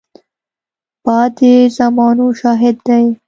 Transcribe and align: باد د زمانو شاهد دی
باد 1.05 1.31
د 1.39 1.41
زمانو 1.77 2.27
شاهد 2.39 2.75
دی 2.87 3.05